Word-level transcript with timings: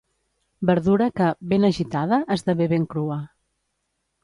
Verdura 0.69 1.09
que, 1.19 1.27
ben 1.51 1.67
agitada, 1.69 2.21
esdevé 2.37 2.71
ben 2.75 2.91
crua. 2.95 3.21